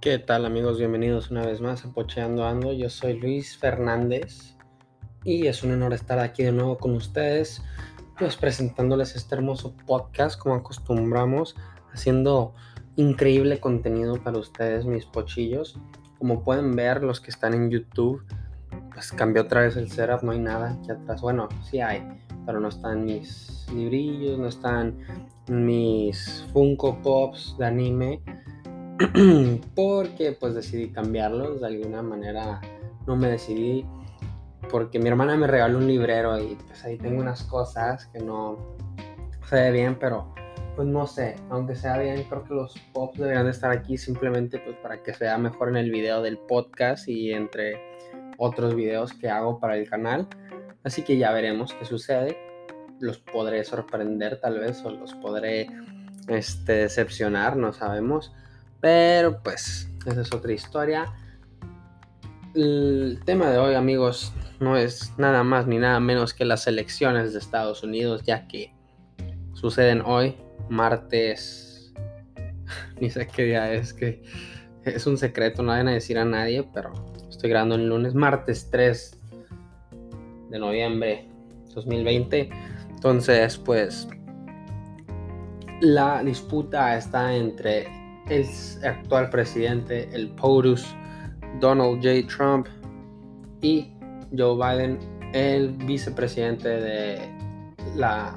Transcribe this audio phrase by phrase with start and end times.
[0.00, 0.78] ¿Qué tal amigos?
[0.78, 2.72] Bienvenidos una vez más a Pocheando Ando.
[2.72, 4.56] Yo soy Luis Fernández
[5.24, 7.62] y es un honor estar aquí de nuevo con ustedes,
[8.18, 11.54] pues presentándoles este hermoso podcast como acostumbramos,
[11.92, 12.54] haciendo
[12.96, 15.78] increíble contenido para ustedes, mis pochillos.
[16.18, 18.24] Como pueden ver, los que están en YouTube,
[18.94, 21.20] pues cambió otra vez el setup, no hay nada aquí atrás.
[21.20, 22.08] Bueno, sí hay,
[22.46, 24.96] pero no están mis librillos, no están
[25.46, 28.22] mis Funko Pops de anime
[29.74, 32.60] porque pues decidí cambiarlos de alguna manera.
[33.06, 33.86] No me decidí
[34.70, 38.76] porque mi hermana me regaló un librero y pues ahí tengo unas cosas que no
[39.48, 40.32] se ve bien pero
[40.76, 41.36] pues no sé.
[41.48, 45.14] Aunque sea bien creo que los pops deberían de estar aquí simplemente pues para que
[45.14, 47.80] sea mejor en el video del podcast y entre
[48.38, 50.28] otros videos que hago para el canal.
[50.84, 52.36] Así que ya veremos qué sucede.
[53.00, 55.68] Los podré sorprender tal vez o los podré
[56.28, 58.32] este, decepcionar no sabemos
[58.80, 61.12] pero pues, esa es otra historia.
[62.54, 67.32] El tema de hoy, amigos, no es nada más ni nada menos que las elecciones
[67.32, 68.74] de Estados Unidos, ya que
[69.54, 70.36] suceden hoy,
[70.68, 71.92] martes.
[73.00, 74.22] Ni sé qué día es, que
[74.84, 76.92] es un secreto, no vayan a decir a nadie, pero
[77.28, 79.18] estoy grabando el lunes, martes 3
[80.50, 81.28] de noviembre
[81.74, 82.50] 2020.
[82.90, 84.08] Entonces, pues,
[85.80, 87.99] la disputa está entre
[88.30, 88.46] el
[88.84, 90.94] actual presidente, el POTUS,
[91.60, 92.26] Donald J.
[92.34, 92.68] Trump
[93.60, 93.92] y
[94.36, 94.98] Joe Biden,
[95.34, 97.18] el vicepresidente de
[97.96, 98.36] la,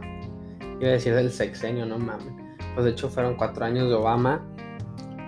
[0.80, 2.34] iba a decir del sexenio, no mames.
[2.74, 4.44] Pues de hecho fueron cuatro años de Obama.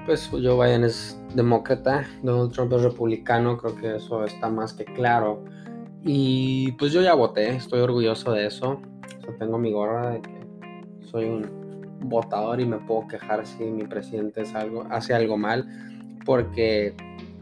[0.05, 4.85] Pues Joe Biden es demócrata, Donald Trump es republicano, creo que eso está más que
[4.85, 5.43] claro.
[6.03, 8.81] Y pues yo ya voté, estoy orgulloso de eso.
[9.39, 10.39] tengo mi gorra de que
[11.11, 11.64] soy un
[12.09, 14.43] votador y me puedo quejar si mi presidente
[14.89, 15.67] hace algo mal,
[16.25, 16.95] porque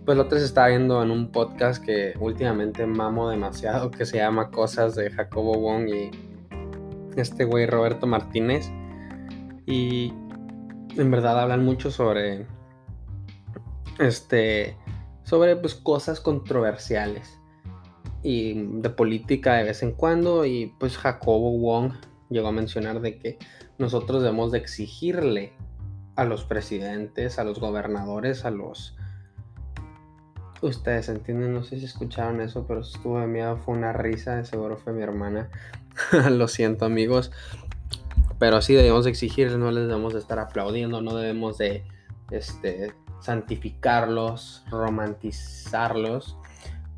[0.05, 4.17] pues lo otro se está viendo en un podcast que últimamente mamo demasiado, que se
[4.17, 6.11] llama Cosas de Jacobo Wong y
[7.15, 8.69] este güey Roberto Martínez.
[9.65, 10.13] Y
[10.97, 12.45] en verdad hablan mucho sobre
[13.99, 14.77] este
[15.23, 17.39] sobre pues cosas controversiales
[18.23, 21.93] y de política de vez en cuando y pues Jacobo Wong
[22.33, 23.37] llegó a mencionar de que
[23.77, 25.53] nosotros debemos de exigirle
[26.15, 28.95] a los presidentes, a los gobernadores, a los...
[30.61, 34.45] Ustedes entienden, no sé si escucharon eso, pero estuvo de miedo, fue una risa, de
[34.45, 35.49] seguro fue mi hermana.
[36.31, 37.31] Lo siento amigos,
[38.39, 41.83] pero sí debemos de exigirles, no les debemos de estar aplaudiendo, no debemos de
[42.31, 46.37] este, santificarlos, romantizarlos.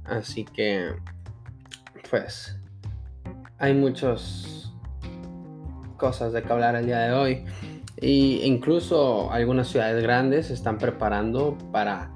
[0.03, 0.93] Así que,
[2.09, 2.57] pues,
[3.57, 4.54] hay muchos
[6.05, 7.45] cosas de que hablar el día de hoy.
[7.99, 12.11] Y incluso algunas ciudades grandes se están preparando para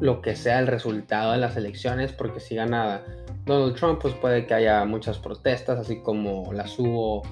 [0.00, 3.00] lo que sea el resultado de las elecciones, porque si gana
[3.46, 7.22] Donald Trump, pues puede que haya muchas protestas, así como las hubo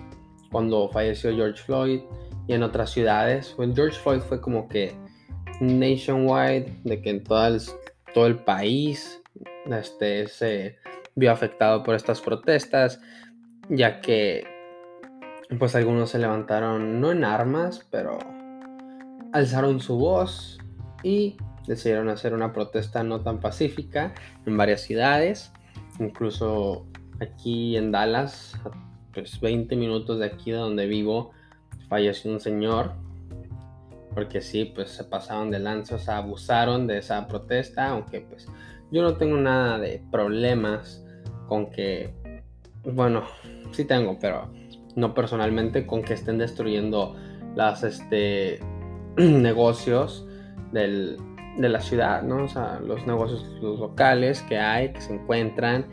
[0.50, 2.00] cuando falleció George Floyd
[2.46, 3.52] y en otras ciudades.
[3.56, 4.94] Pues George Floyd fue como que
[5.60, 7.60] nationwide, de que en todo el,
[8.14, 9.20] todo el país
[9.66, 10.78] este, se
[11.14, 12.98] vio afectado por estas protestas,
[13.68, 14.53] ya que
[15.58, 18.18] pues algunos se levantaron no en armas, pero
[19.32, 20.58] alzaron su voz
[21.02, 24.14] y decidieron hacer una protesta no tan pacífica
[24.46, 25.52] en varias ciudades,
[25.98, 26.86] incluso
[27.20, 28.58] aquí en Dallas,
[29.12, 31.32] pues 20 minutos de aquí de donde vivo,
[31.88, 32.92] falleció un señor,
[34.14, 38.46] porque sí, pues se pasaron de lanza, o sea, abusaron de esa protesta, aunque pues
[38.90, 41.04] yo no tengo nada de problemas
[41.48, 42.14] con que,
[42.84, 43.24] bueno,
[43.72, 44.50] sí tengo, pero
[44.96, 47.16] no personalmente, con que estén destruyendo
[47.54, 48.60] las este,
[49.16, 50.26] negocios
[50.72, 51.18] de
[51.56, 52.44] la ciudad, ¿no?
[52.44, 55.86] O sea, los negocios locales que hay, que se encuentran.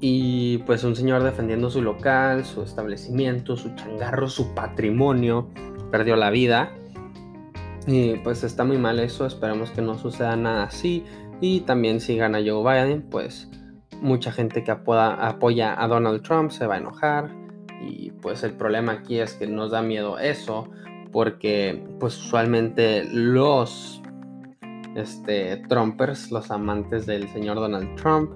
[0.00, 5.48] Y pues un señor defendiendo su local, su establecimiento, su changarro, su patrimonio,
[5.90, 6.70] perdió la vida.
[7.86, 11.04] Y pues está muy mal eso, esperemos que no suceda nada así.
[11.40, 13.48] Y también si gana Joe Biden, pues
[14.00, 17.30] mucha gente que apoya a Donald Trump se va a enojar,
[17.80, 20.68] y pues el problema aquí es que nos da miedo eso
[21.12, 24.00] porque pues usualmente los
[24.94, 28.32] este, Trumpers, los amantes del señor Donald Trump,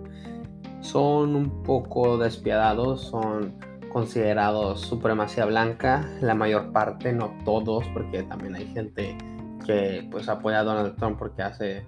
[0.80, 3.58] son un poco despiadados, son
[3.92, 9.16] considerados supremacía blanca, la mayor parte, no todos, porque también hay gente
[9.64, 11.86] que pues apoya a Donald Trump porque hace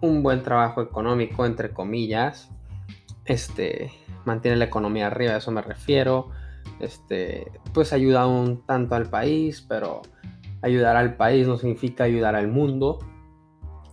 [0.00, 2.50] un buen trabajo económico, entre comillas,
[3.24, 3.90] este,
[4.24, 6.30] mantiene la economía arriba, a eso me refiero,
[6.80, 10.02] este, pues ayuda un tanto al país, pero
[10.62, 12.98] ayudar al país no significa ayudar al mundo.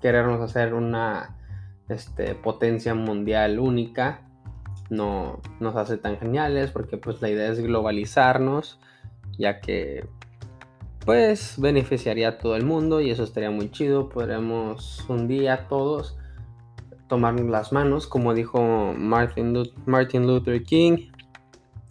[0.01, 1.37] Querernos hacer una
[1.89, 4.21] este, potencia mundial única
[4.89, 8.79] no nos hace tan geniales porque pues la idea es globalizarnos
[9.37, 10.07] ya que
[11.05, 14.09] pues beneficiaría a todo el mundo y eso estaría muy chido.
[14.09, 16.17] Podremos un día todos
[17.07, 21.11] tomarnos las manos, como dijo Martin, Luther King.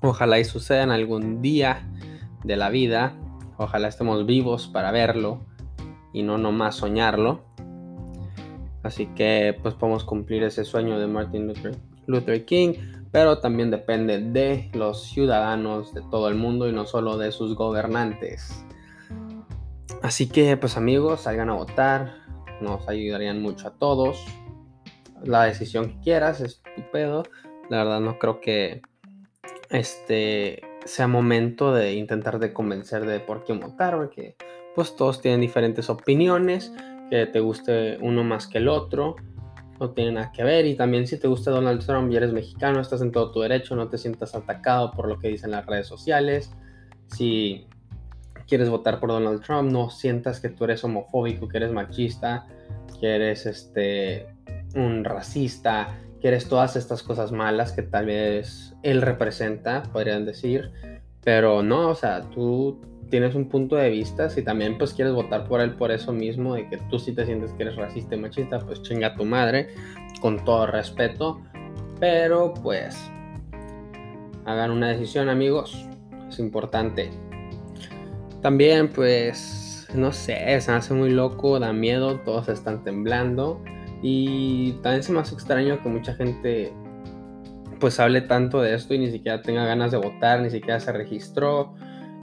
[0.06, 1.88] Ojalá y suceda en algún día
[2.44, 3.14] de la vida.
[3.56, 5.40] Ojalá estemos vivos para verlo
[6.12, 7.40] y no nomás soñarlo.
[8.82, 11.50] Así que pues podemos cumplir ese sueño de Martin
[12.06, 12.74] Luther, King,
[13.12, 17.54] pero también depende de los ciudadanos de todo el mundo y no solo de sus
[17.54, 18.62] gobernantes.
[20.02, 22.16] Así que pues amigos, salgan a votar,
[22.60, 24.22] nos ayudarían mucho a todos.
[25.22, 27.22] La decisión que quieras es tu pedo.
[27.70, 28.82] La verdad no creo que
[29.70, 34.36] este sea momento de intentar de convencer de por qué votar, porque
[34.74, 36.72] pues todos tienen diferentes opiniones,
[37.10, 39.16] que te guste uno más que el otro,
[39.80, 40.66] no tiene nada que ver.
[40.66, 43.76] Y también si te gusta Donald Trump y eres mexicano, estás en todo tu derecho,
[43.76, 46.50] no te sientas atacado por lo que dicen las redes sociales.
[47.06, 47.66] Si
[48.46, 52.46] quieres votar por Donald Trump, no sientas que tú eres homofóbico, que eres machista,
[53.00, 54.26] que eres este
[54.74, 60.72] un racista, que eres todas estas cosas malas que tal vez él representa, podrían decir,
[61.22, 62.80] pero no, o sea, tú
[63.10, 66.54] tienes un punto de vista, si también pues quieres votar por él por eso mismo,
[66.54, 69.74] de que tú sí te sientes que eres racista y machista, pues chinga tu madre,
[70.22, 71.42] con todo respeto,
[72.00, 72.96] pero pues
[74.46, 75.86] hagan una decisión amigos,
[76.26, 77.10] es importante.
[78.40, 83.62] También, pues, no sé, se hace muy loco, da miedo, todos están temblando.
[84.02, 86.72] Y también se me hace extraño que mucha gente,
[87.80, 90.92] pues, hable tanto de esto y ni siquiera tenga ganas de votar, ni siquiera se
[90.92, 91.74] registró.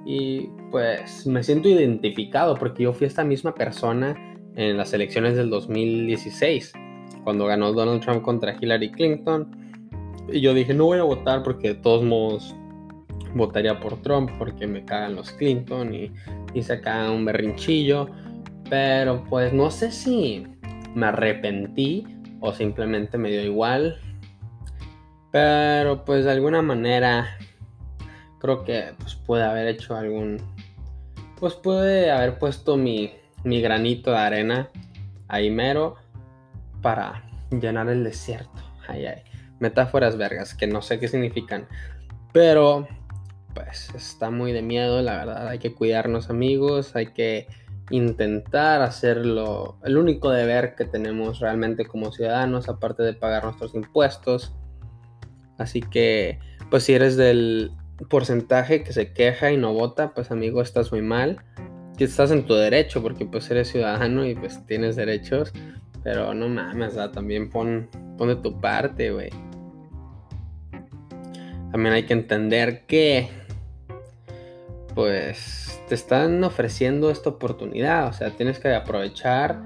[0.05, 4.15] Y pues me siento identificado porque yo fui esta misma persona
[4.55, 6.73] en las elecciones del 2016,
[7.23, 9.49] cuando ganó Donald Trump contra Hillary Clinton.
[10.31, 12.55] Y yo dije, no voy a votar porque de todos modos
[13.35, 16.11] votaría por Trump porque me cagan los Clinton y,
[16.53, 18.09] y se cagan un berrinchillo.
[18.69, 20.45] Pero pues no sé si
[20.95, 22.05] me arrepentí
[22.39, 23.99] o simplemente me dio igual.
[25.31, 27.37] Pero pues de alguna manera
[28.39, 30.37] creo que pues puede haber hecho algún...
[31.39, 34.69] Pues puede haber puesto mi, mi granito de arena
[35.27, 35.95] ahí mero
[36.81, 38.61] para llenar el desierto.
[38.87, 39.21] Ay, ay.
[39.59, 41.67] Metáforas vergas que no sé qué significan.
[42.33, 42.87] Pero
[43.53, 45.47] pues está muy de miedo, la verdad.
[45.47, 47.47] Hay que cuidarnos amigos, hay que
[47.91, 54.55] intentar hacerlo, el único deber que tenemos realmente como ciudadanos, aparte de pagar nuestros impuestos.
[55.57, 56.39] Así que,
[56.69, 57.71] pues si eres del
[58.09, 61.43] porcentaje que se queja y no vota, pues amigo, estás muy mal.
[61.97, 65.53] Que estás en tu derecho, porque pues eres ciudadano y pues tienes derechos.
[66.03, 69.29] Pero no mames, también pon, pon de tu parte, güey.
[71.71, 73.29] También hay que entender que
[74.93, 79.61] pues te están ofreciendo esta oportunidad, o sea, tienes que aprovechar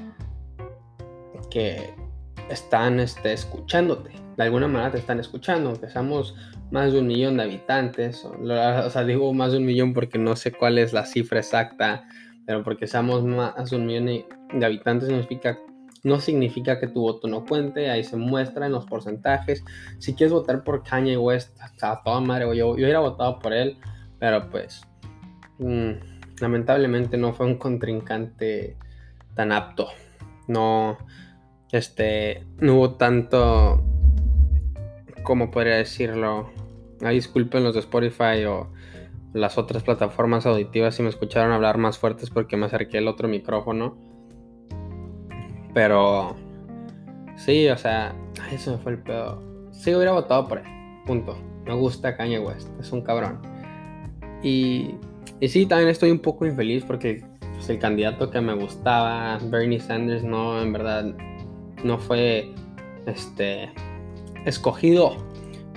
[1.49, 1.93] que
[2.49, 6.35] están este, escuchándote, de alguna manera te están escuchando, aunque seamos
[6.71, 10.35] más de un millón de habitantes, o, sea, digo más de un millón porque no
[10.35, 12.07] sé cuál es la cifra exacta,
[12.45, 15.57] pero porque seamos más de un millón de habitantes significa
[16.05, 19.65] no significa que tu voto no cuente, ahí se muestra en los porcentajes.
[19.97, 23.79] Si quieres votar por Kanye West, a toda madre, yo, yo hubiera votado por él,
[24.19, 24.83] pero pues
[25.59, 25.91] Mm,
[26.39, 28.75] lamentablemente no fue un contrincante
[29.35, 29.87] tan apto.
[30.47, 30.97] No,
[31.71, 33.83] este, no hubo tanto,
[35.23, 36.49] como podría decirlo?
[37.01, 38.71] Ahí disculpen los de Spotify o
[39.33, 43.27] las otras plataformas auditivas si me escucharon hablar más fuertes porque me acerqué al otro
[43.27, 43.97] micrófono.
[45.73, 46.37] Pero
[47.35, 48.15] sí, o sea,
[48.51, 49.41] eso me fue el pedo.
[49.73, 50.65] Sí hubiera votado por él.
[51.05, 51.37] Punto.
[51.65, 52.69] Me gusta Kanye West.
[52.79, 53.41] Es un cabrón.
[54.41, 54.95] Y
[55.39, 57.23] y sí, también estoy un poco infeliz porque
[57.53, 61.15] pues, el candidato que me gustaba, Bernie Sanders, no, en verdad,
[61.83, 62.53] no fue
[63.05, 63.69] este,
[64.45, 65.17] escogido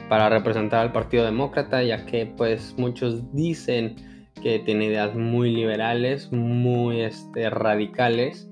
[0.09, 3.97] para representar al Partido Demócrata, ya que pues muchos dicen
[4.43, 8.49] que tiene ideas muy liberales, muy este, radicales,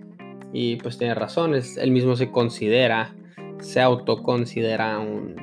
[0.53, 3.15] y pues tiene razón, él mismo se considera,
[3.61, 5.37] se autoconsidera un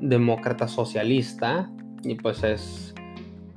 [0.00, 1.70] demócrata socialista,
[2.02, 2.94] y pues es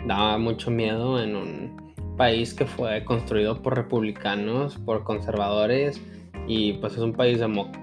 [0.06, 6.02] daba mucho miedo en un país que fue construido por republicanos, por conservadores
[6.48, 7.40] y pues es un país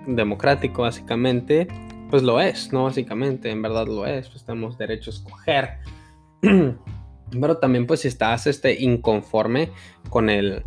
[0.07, 1.69] democrático básicamente,
[2.11, 2.85] pues lo es, ¿no?
[2.85, 5.69] Básicamente, en verdad lo es, pues tenemos derecho a escoger.
[7.31, 9.71] Pero también pues si estás este, inconforme
[10.09, 10.63] con el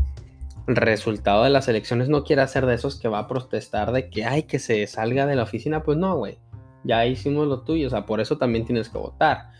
[0.68, 4.26] resultado de las elecciones no quiera ser de esos que va a protestar de que
[4.26, 6.38] hay que se salga de la oficina, pues no, güey.
[6.84, 9.52] Ya hicimos lo tuyo, o sea, por eso también tienes que votar.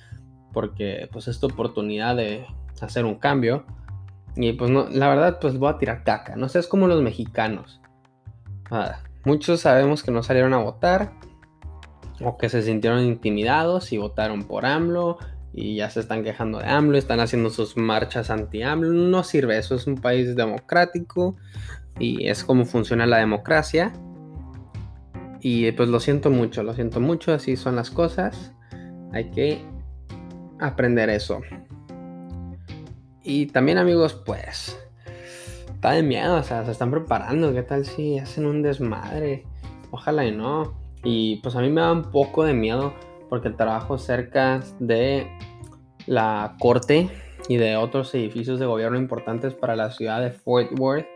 [0.54, 2.46] Porque pues es tu oportunidad de
[2.82, 3.66] hacer un cambio.
[4.36, 6.36] Y pues no, la verdad, pues voy a tirar caca.
[6.36, 7.82] No sé, es como los mexicanos.
[9.26, 11.14] muchos sabemos que no salieron a votar.
[12.24, 15.18] O que se sintieron intimidados y votaron por AMLO
[15.54, 18.92] y ya se están quejando de AMLO, están haciendo sus marchas anti-AMLO.
[18.92, 21.36] No sirve, eso es un país democrático
[22.00, 23.92] y es como funciona la democracia.
[25.42, 28.54] Y pues lo siento mucho, lo siento mucho, así son las cosas.
[29.12, 29.66] Hay que
[30.62, 31.42] aprender eso.
[33.24, 34.80] Y también amigos, pues,
[35.68, 37.54] está de miedo, o sea, se están preparando.
[37.54, 39.46] ¿Qué tal si hacen un desmadre?
[39.92, 40.80] Ojalá y no.
[41.04, 42.94] Y pues a mí me da un poco de miedo
[43.30, 45.28] porque trabajo cerca de
[46.06, 47.10] la corte
[47.48, 51.08] y de otros edificios de gobierno importantes para la ciudad de Fort Worth.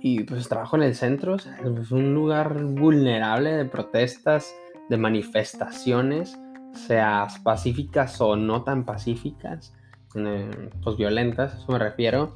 [0.00, 4.54] Y pues trabajo en el centro, es un lugar vulnerable de protestas,
[4.90, 6.38] de manifestaciones,
[6.74, 9.74] seas pacíficas o no tan pacíficas,
[10.14, 12.34] eh, pues violentas, eso me refiero.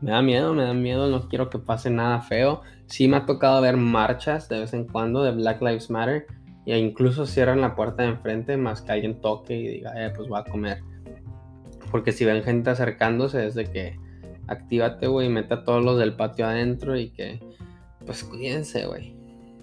[0.00, 2.62] Me da miedo, me da miedo, no quiero que pase nada feo.
[2.86, 6.26] Sí me ha tocado ver marchas de vez en cuando de Black Lives Matter,
[6.66, 10.28] e incluso cierran la puerta de enfrente más que alguien toque y diga, eh, pues
[10.28, 10.82] voy a comer.
[11.90, 13.98] Porque si ven gente acercándose es de que
[14.48, 17.40] actívate, güey, mete a todos los del patio adentro y que,
[18.04, 19.16] pues cuídense, güey.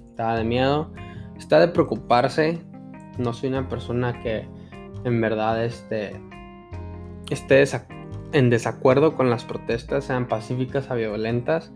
[0.10, 0.92] Está de miedo,
[1.38, 2.62] está de preocuparse.
[3.18, 4.48] No soy una persona que
[5.04, 6.20] en verdad este,
[7.30, 7.64] esté
[8.32, 11.72] en desacuerdo con las protestas, sean pacíficas o violentas.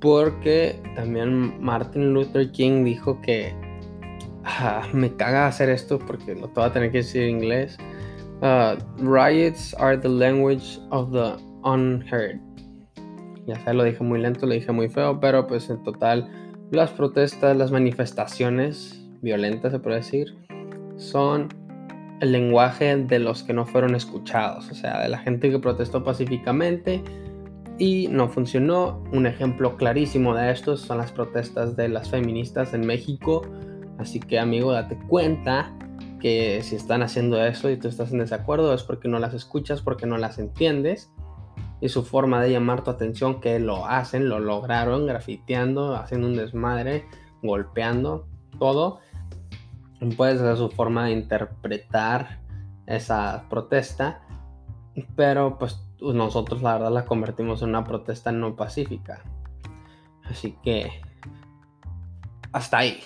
[0.00, 3.54] Porque también Martin Luther King dijo que
[4.92, 7.76] me caga hacer esto porque lo voy a tener que decir en inglés.
[8.40, 12.40] Uh, riots are the language of the unheard.
[13.46, 16.30] Ya sé, lo dije muy lento, lo dije muy feo, pero pues en total
[16.70, 20.36] las protestas, las manifestaciones violentas, se puede decir,
[20.96, 21.48] son
[22.20, 26.04] el lenguaje de los que no fueron escuchados, o sea, de la gente que protestó
[26.04, 27.02] pacíficamente
[27.78, 29.02] y no funcionó.
[29.12, 33.42] Un ejemplo clarísimo de esto son las protestas de las feministas en México
[34.00, 35.76] Así que amigo, date cuenta
[36.20, 39.82] que si están haciendo eso y tú estás en desacuerdo es porque no las escuchas,
[39.82, 41.12] porque no las entiendes.
[41.82, 46.36] Y su forma de llamar tu atención que lo hacen, lo lograron grafiteando, haciendo un
[46.36, 47.04] desmadre,
[47.42, 48.26] golpeando,
[48.58, 49.00] todo.
[50.16, 52.38] Puede ser su forma de interpretar
[52.86, 54.22] esa protesta.
[55.16, 59.22] Pero pues nosotros la verdad la convertimos en una protesta no pacífica.
[60.24, 61.00] Así que
[62.52, 63.00] hasta ahí.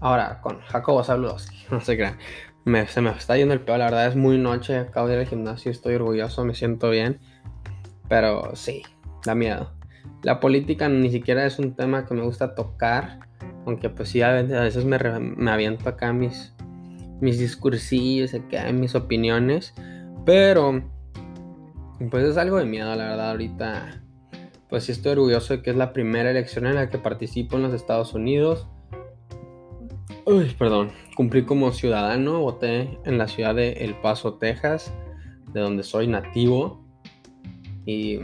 [0.00, 1.48] Ahora, con Jacobo saludos.
[1.70, 2.14] No qué.
[2.64, 4.78] Me, se me está yendo el peor, la verdad es muy noche.
[4.78, 7.20] Acabo de ir al gimnasio, estoy orgulloso, me siento bien.
[8.08, 8.82] Pero sí,
[9.24, 9.72] da miedo.
[10.22, 13.27] La política ni siquiera es un tema que me gusta tocar.
[13.66, 16.54] Aunque pues sí, a veces me, me aviento acá mis,
[17.20, 19.74] mis discursillos, acá mis opiniones.
[20.24, 20.82] Pero
[22.10, 24.02] pues es algo de miedo, la verdad, ahorita.
[24.68, 27.62] Pues sí estoy orgulloso de que es la primera elección en la que participo en
[27.62, 28.66] los Estados Unidos
[30.30, 34.92] Uy, perdón, cumplí como ciudadano, voté en la ciudad de El Paso, Texas,
[35.54, 36.84] de donde soy nativo.
[37.86, 38.18] Y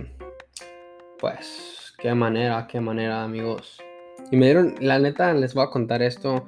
[1.19, 3.79] pues, qué manera, qué manera, amigos.
[4.31, 6.47] Y me dieron, la neta, les voy a contar esto.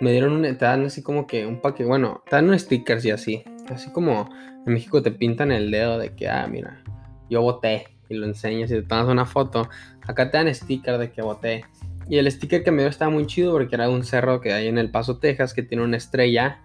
[0.00, 3.04] Me dieron un, te dan así como que un paquete, bueno, te dan unos stickers
[3.04, 3.44] y así.
[3.68, 4.28] Así como
[4.66, 6.82] en México te pintan el dedo de que, ah, mira,
[7.28, 7.86] yo voté.
[8.08, 9.68] Y lo enseñas y te tomas una foto.
[10.06, 11.64] Acá te dan sticker de que voté.
[12.08, 14.68] Y el sticker que me dio estaba muy chido porque era un cerro que hay
[14.68, 16.62] en El Paso, Texas, que tiene una estrella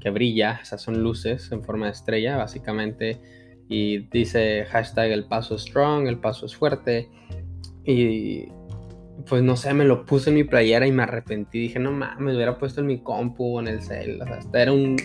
[0.00, 0.60] que brilla.
[0.62, 3.18] Esas son luces en forma de estrella, básicamente.
[3.68, 7.08] Y dice hashtag El Paso Strong, El Paso es fuerte.
[7.86, 8.48] Y
[9.26, 11.60] pues no sé, me lo puse en mi playera y me arrepentí.
[11.60, 14.20] Dije, no mames, me hubiera puesto en mi compu o en el cel.
[14.20, 14.96] O sea, era un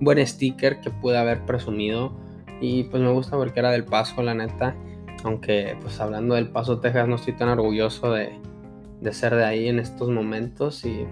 [0.00, 2.12] buen sticker que pude haber presumido.
[2.60, 4.76] Y pues me gusta porque era del Paso, la neta.
[5.24, 8.32] Aunque pues hablando del Paso, Texas, no estoy tan orgulloso de,
[9.00, 11.06] de ser de ahí en estos momentos y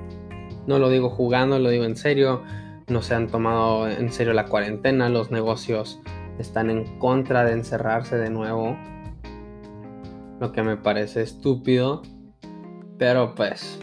[0.67, 2.43] no lo digo jugando, lo digo en serio,
[2.89, 6.01] no se han tomado en serio la cuarentena, los negocios
[6.39, 8.77] están en contra de encerrarse de nuevo,
[10.41, 12.03] lo que me parece estúpido,
[12.99, 13.81] pero pues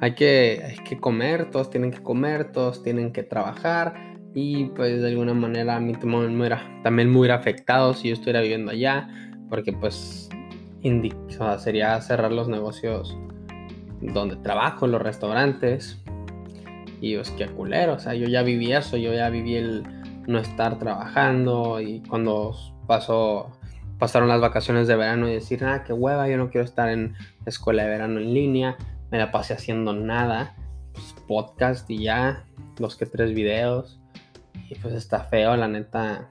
[0.00, 5.00] hay que, hay que comer, todos tienen que comer, todos tienen que trabajar y pues
[5.00, 9.08] de alguna manera a mí también me hubiera afectado si yo estuviera viviendo allá,
[9.48, 10.28] porque pues
[11.58, 13.16] sería cerrar los negocios
[14.00, 16.02] donde trabajo, los restaurantes.
[17.00, 19.82] Y pues qué culero, o sea, yo ya viví eso, yo ya viví el
[20.26, 22.54] no estar trabajando y cuando
[22.86, 23.55] pasó
[23.98, 27.14] pasaron las vacaciones de verano y decir, ah, qué hueva, yo no quiero estar en
[27.44, 28.76] escuela de verano en línea,
[29.10, 30.54] me la pasé haciendo nada,
[30.92, 32.44] pues podcast y ya,
[32.76, 34.00] dos que tres videos,
[34.68, 36.28] y pues está feo, la neta,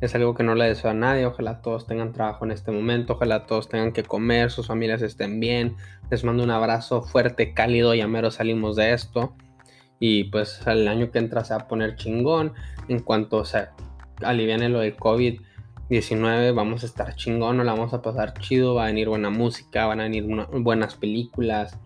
[0.00, 3.14] es algo que no le deseo a nadie, ojalá todos tengan trabajo en este momento,
[3.14, 5.76] ojalá todos tengan que comer, sus familias estén bien,
[6.10, 9.34] les mando un abrazo fuerte, cálido, ya mero salimos de esto,
[9.98, 12.54] y pues el año que entra se va a poner chingón,
[12.88, 13.68] en cuanto se
[14.22, 15.40] aliviane lo del COVID,
[15.90, 19.86] 19 vamos a estar chingón, la vamos a pasar chido, va a venir buena música,
[19.86, 21.76] van a venir buenas películas,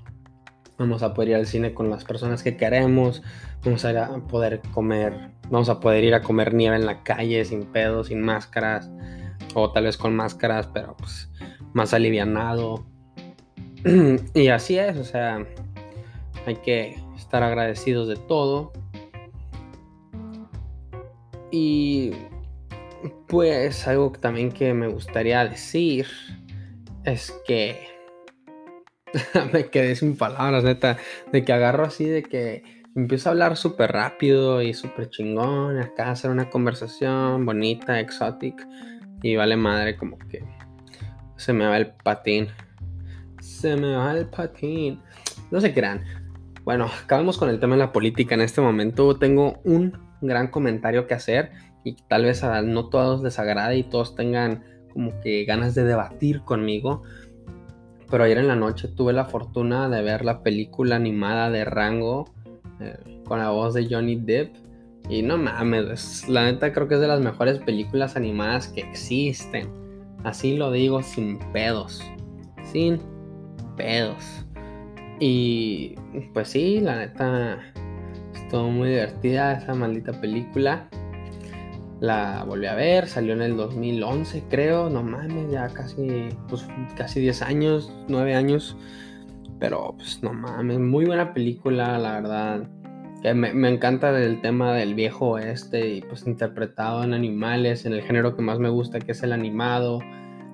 [0.76, 3.22] vamos a poder ir al cine con las personas que queremos,
[3.64, 7.64] vamos a, poder comer, vamos a poder ir a comer nieve en la calle sin
[7.64, 8.90] pedos, sin máscaras,
[9.54, 11.30] o tal vez con máscaras, pero pues
[11.72, 12.84] más alivianado.
[14.34, 15.46] y así es, o sea,
[16.44, 18.70] hay que estar agradecidos de todo.
[21.50, 22.10] Y
[23.28, 26.06] pues algo también que me gustaría decir
[27.04, 27.88] es que
[29.52, 30.96] me quedé sin palabras, neta,
[31.32, 32.62] de que agarro así, de que
[32.96, 38.66] empiezo a hablar súper rápido y súper chingón, acá hacer una conversación bonita, exotic,
[39.22, 40.44] y vale madre como que
[41.36, 42.48] se me va el patín.
[43.40, 45.00] Se me va el patín.
[45.50, 46.04] No se crean.
[46.64, 49.18] Bueno, acabamos con el tema de la política en este momento.
[49.18, 51.52] Tengo un gran comentario que hacer
[51.84, 55.84] y tal vez a no todos les agrade y todos tengan como que ganas de
[55.84, 57.02] debatir conmigo.
[58.10, 62.32] Pero ayer en la noche tuve la fortuna de ver la película animada de Rango
[62.80, 64.54] eh, con la voz de Johnny Depp.
[65.08, 69.68] Y no mames, la neta creo que es de las mejores películas animadas que existen.
[70.22, 72.02] Así lo digo sin pedos.
[72.64, 73.00] Sin
[73.76, 74.46] pedos.
[75.20, 75.94] Y
[76.32, 77.58] pues sí, la neta
[78.34, 80.88] estuvo muy divertida esa maldita película.
[82.00, 86.66] La volví a ver, salió en el 2011 creo, no mames, ya casi, pues,
[86.96, 88.76] casi 10 años, 9 años.
[89.60, 92.68] Pero pues no mames, muy buena película, la verdad.
[93.22, 98.02] Me, me, encanta el tema del viejo oeste y pues interpretado en animales, en el
[98.02, 100.00] género que más me gusta que es el animado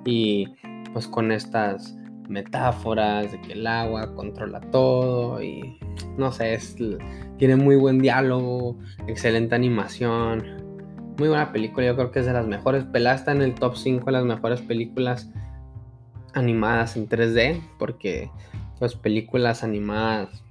[0.04, 0.46] y
[0.92, 1.96] pues con estas
[2.28, 5.78] metáforas de que el agua controla todo y
[6.16, 6.76] no sé, es,
[7.38, 10.59] tiene muy buen diálogo, excelente animación,
[11.20, 12.84] muy buena película, yo creo que es de las mejores.
[12.84, 15.28] Pelada está en el top 5 de las mejores películas
[16.32, 18.30] animadas en 3D, porque
[18.78, 20.42] pues películas animadas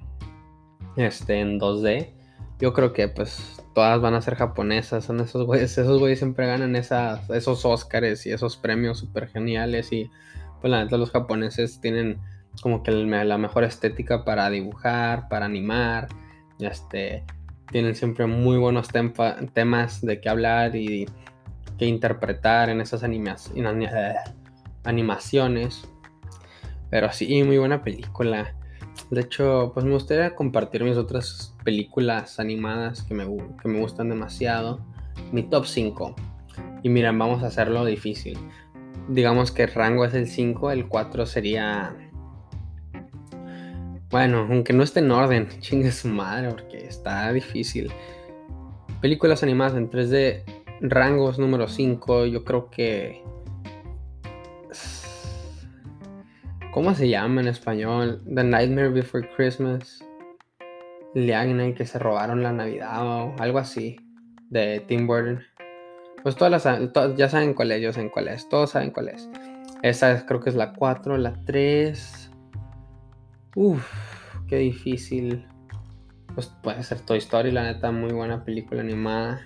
[0.95, 2.12] este, en 2D,
[2.60, 6.45] yo creo que pues todas van a ser japonesas, son esos güeyes, esos güeyes siempre
[6.45, 10.12] ganan esas, esos Oscars y esos premios súper geniales y
[10.62, 12.19] pues la neta los japoneses tienen
[12.62, 16.10] como que la mejor estética para dibujar, para animar,
[16.60, 17.23] este,
[17.71, 18.88] tienen siempre muy buenos
[19.53, 21.08] temas de qué hablar y
[21.77, 23.03] que interpretar en esas
[24.84, 25.88] animaciones.
[26.89, 28.55] Pero sí, muy buena película.
[29.12, 33.25] De hecho, pues me gustaría compartir mis otras películas animadas que me,
[33.62, 34.82] que me gustan demasiado.
[35.32, 36.15] Mi top 5.
[36.84, 38.38] Y miren, vamos a hacerlo difícil.
[39.08, 41.95] Digamos que el rango es el 5, el 4 sería
[44.09, 47.91] bueno, aunque no esté en orden, chingue su madre, porque está difícil.
[49.01, 50.43] Películas animadas en 3D,
[50.81, 53.23] rangos número 5, yo creo que...
[56.71, 58.21] ¿Cómo se llama en español?
[58.33, 60.03] The Nightmare Before Christmas.
[61.15, 63.99] Liagne que se robaron la Navidad o algo así.
[64.49, 65.41] De Tim Burton.
[66.23, 67.15] Pues todas las...
[67.15, 68.47] ya saben cuál es, yo sé cuál es.
[68.49, 69.29] Todos saben cuál es.
[69.81, 72.28] Esa creo que es la 4, la 3...
[73.55, 73.83] Uf,
[74.47, 75.45] qué difícil.
[76.35, 79.41] Pues puede ser Toy Story, la neta, muy buena película animada.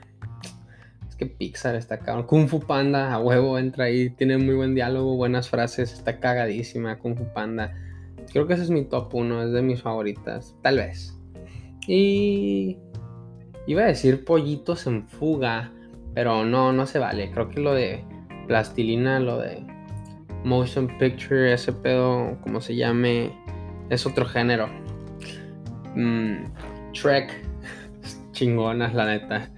[1.07, 2.25] Es que Pixar está cabrón.
[2.25, 4.09] Kung Fu Panda, a huevo, entra ahí.
[4.09, 5.93] Tiene muy buen diálogo, buenas frases.
[5.93, 7.73] Está cagadísima Kung Fu Panda.
[8.31, 10.55] Creo que ese es mi top 1, es de mis favoritas.
[10.61, 11.17] Tal vez.
[11.87, 12.77] Y.
[13.65, 15.71] Iba a decir pollitos en fuga.
[16.13, 17.31] Pero no, no se vale.
[17.31, 18.03] Creo que lo de
[18.47, 19.65] plastilina, lo de
[20.43, 23.31] motion picture, ese pedo, como se llame
[23.89, 24.67] es otro género.
[25.95, 26.45] Mm,
[26.93, 27.31] Trek,
[28.31, 29.49] chingonas, la neta.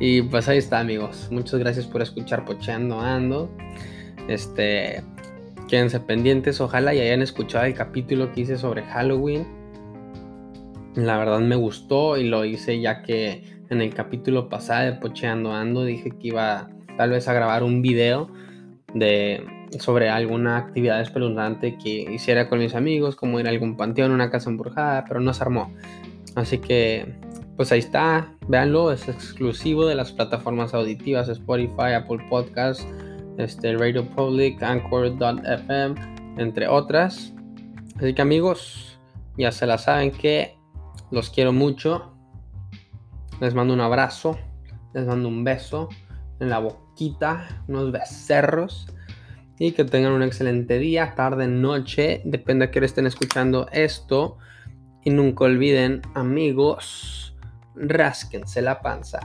[0.00, 1.28] Y pues ahí está, amigos.
[1.30, 3.50] Muchas gracias por escuchar Pocheando Ando.
[4.28, 5.02] Este,
[5.68, 6.60] quédense pendientes.
[6.60, 9.46] Ojalá y hayan escuchado el capítulo que hice sobre Halloween.
[10.94, 15.52] La verdad me gustó y lo hice ya que en el capítulo pasado de Pocheando
[15.52, 16.68] Ando dije que iba
[16.98, 18.30] tal vez a grabar un video
[18.92, 19.42] de
[19.78, 24.30] sobre alguna actividad espeluznante que hiciera con mis amigos, como ir a algún panteón, una
[24.30, 25.72] casa embrujada, pero no se armó.
[26.34, 27.14] Así que,
[27.56, 32.86] pues ahí está, véanlo, es exclusivo de las plataformas auditivas Spotify, Apple Podcasts,
[33.38, 35.94] este, Radio Public, Anchor.fm,
[36.38, 37.32] entre otras.
[37.96, 38.98] Así que amigos,
[39.36, 40.56] ya se la saben que
[41.10, 42.12] los quiero mucho.
[43.40, 44.38] Les mando un abrazo,
[44.94, 45.88] les mando un beso
[46.40, 48.86] en la boquita, unos becerros.
[49.62, 54.38] Y que tengan un excelente día, tarde, noche, depende a qué hora estén escuchando esto.
[55.04, 57.36] Y nunca olviden, amigos,
[57.76, 59.20] rásquense la panza.